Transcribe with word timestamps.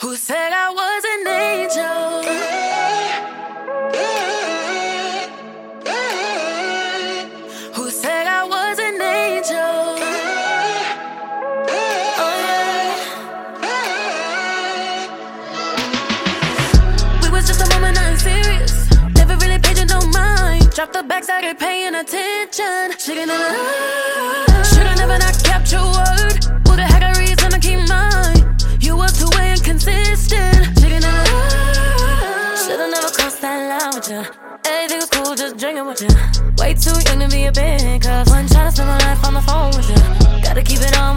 Who 0.00 0.16
said 0.16 0.52
I 0.52 0.70
was 0.70 1.04
an 1.14 1.26
angel? 1.28 2.22
Who 7.74 7.90
said 7.90 8.26
I 8.26 8.44
was 8.44 8.78
an 8.78 9.00
angel? 9.00 9.98
Oh 12.18 12.34
yeah. 12.42 13.74
We 17.22 17.28
was 17.30 17.46
just 17.46 17.60
a 17.62 17.66
moment, 17.74 17.94
nothing 17.94 18.18
serious. 18.18 18.90
Never 19.14 19.36
really 19.36 19.58
paid 19.58 19.78
you 19.78 19.86
no 19.86 20.00
mind. 20.08 20.70
Drop 20.72 20.92
the 20.92 21.02
back, 21.04 21.24
started 21.24 21.58
paying 21.58 21.94
attention. 21.94 22.92
Should've 22.98 23.26
never, 23.26 23.83
line 34.24 34.50
with. 34.52 34.66
Everything 34.66 34.98
was 34.98 35.10
cool, 35.10 35.34
just 35.34 35.56
drinking 35.56 35.86
with 35.86 36.00
you. 36.02 36.08
Way 36.58 36.74
too 36.74 36.96
young 37.04 37.20
to 37.20 37.28
be 37.28 37.46
a 37.46 37.52
big 37.52 38.02
cuz. 38.02 38.30
One 38.30 38.46
trying 38.46 38.68
to 38.68 38.72
spend 38.72 38.88
my 38.88 38.98
life 38.98 39.24
on 39.24 39.34
the 39.34 39.42
phone 39.42 39.70
with 39.76 39.88
you. 39.88 40.42
Gotta 40.42 40.62
keep 40.62 40.80
it 40.80 40.98
on 40.98 41.16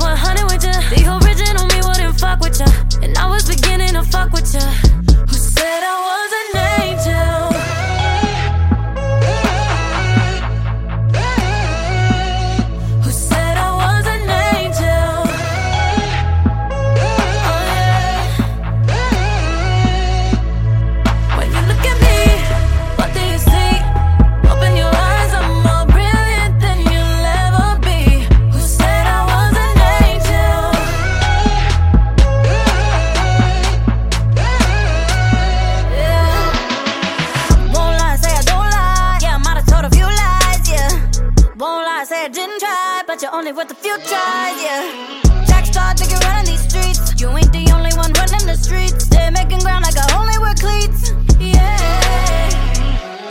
say 42.08 42.24
I 42.24 42.30
didn't 42.30 42.60
try, 42.60 43.04
but 43.06 43.22
you're 43.22 43.36
only 43.36 43.52
worth 43.52 43.70
a 43.70 43.76
few 43.76 43.96
tries, 43.98 44.58
yeah. 44.64 45.44
Jack 45.46 45.66
Star, 45.66 45.94
think 45.94 46.12
you're 46.12 46.22
running 46.22 46.46
these 46.46 46.64
streets. 46.64 47.20
You 47.20 47.28
ain't 47.36 47.52
the 47.52 47.68
only 47.76 47.92
one 48.00 48.14
running 48.14 48.48
the 48.48 48.56
streets. 48.56 49.08
They're 49.08 49.32
making 49.32 49.60
ground 49.60 49.84
like 49.84 49.98
I 49.98 50.08
only 50.16 50.38
wear 50.40 50.56
cleats, 50.56 51.12
yeah. 51.38 52.48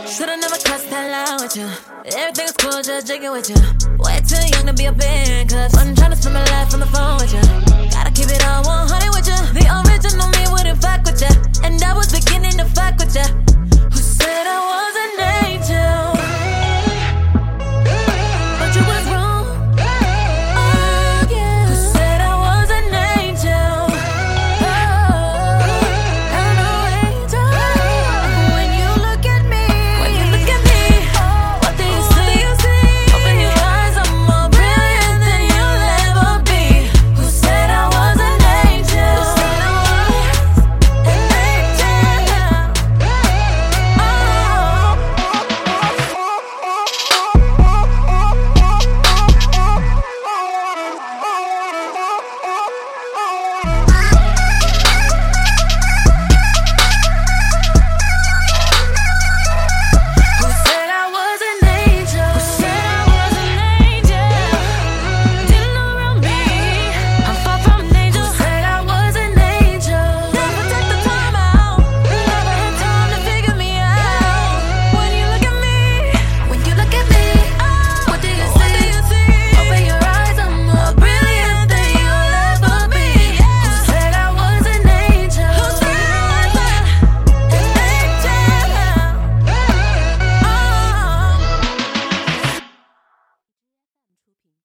Should've 0.05 0.39
never 0.39 0.59
crossed 0.61 0.89
that 0.91 1.09
line 1.09 1.41
with 1.41 1.57
you. 1.57 1.67
Everything 2.21 2.45
was 2.45 2.57
cool, 2.61 2.81
just 2.83 3.07
drinking 3.07 3.31
with 3.31 3.49
you. 3.49 3.57
Way 3.97 4.21
too 4.21 4.45
young 4.53 4.67
to 4.67 4.73
be 4.73 4.85
a 4.85 4.93
band, 4.93 5.53
I'm 5.53 5.95
trying 5.95 6.11
to 6.11 6.17